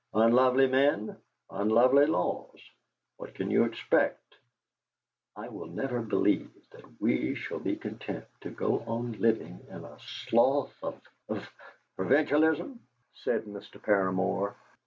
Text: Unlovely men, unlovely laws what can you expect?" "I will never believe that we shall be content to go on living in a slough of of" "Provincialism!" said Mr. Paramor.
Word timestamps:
Unlovely 0.15 0.65
men, 0.65 1.15
unlovely 1.51 2.07
laws 2.07 2.59
what 3.17 3.35
can 3.35 3.51
you 3.51 3.65
expect?" 3.65 4.33
"I 5.35 5.47
will 5.47 5.67
never 5.67 6.01
believe 6.01 6.49
that 6.71 6.99
we 6.99 7.35
shall 7.35 7.59
be 7.59 7.75
content 7.75 8.25
to 8.39 8.49
go 8.49 8.79
on 8.87 9.11
living 9.19 9.59
in 9.69 9.85
a 9.85 9.99
slough 9.99 10.73
of 10.83 10.99
of" 11.29 11.47
"Provincialism!" 11.97 12.79
said 13.13 13.43
Mr. 13.43 13.79
Paramor. 13.79 14.55